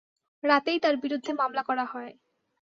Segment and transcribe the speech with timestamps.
[0.43, 2.11] রাতেই তাঁর বিরুদ্ধে মামলা করা হয়।